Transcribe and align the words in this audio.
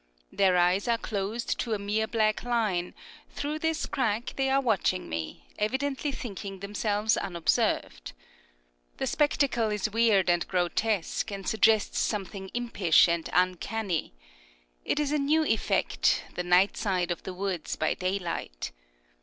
Their 0.31 0.57
eyes 0.57 0.87
are 0.87 0.97
closed 0.97 1.59
to 1.59 1.75
a 1.75 1.77
mere 1.77 2.07
black 2.07 2.41
line; 2.43 2.95
through 3.29 3.59
this 3.59 3.85
crack 3.85 4.33
they 4.35 4.49
are 4.49 4.59
watching 4.59 5.07
me, 5.07 5.45
evidently 5.59 6.11
thinking 6.11 6.57
themselves 6.59 7.17
unobserved. 7.17 8.13
The 8.97 9.05
spectacle 9.05 9.69
is 9.69 9.91
weird 9.91 10.27
and 10.27 10.47
grotesque, 10.47 11.29
and 11.29 11.47
suggests 11.47 11.99
something 11.99 12.47
impish 12.55 13.07
and 13.07 13.29
uncanny. 13.31 14.15
It 14.83 14.99
is 14.99 15.11
a 15.11 15.19
new 15.19 15.43
effect, 15.45 16.23
the 16.33 16.41
night 16.43 16.75
side 16.77 17.11
of 17.11 17.21
the 17.21 17.35
woods 17.35 17.75
by 17.75 17.93
daylight. 17.93 18.71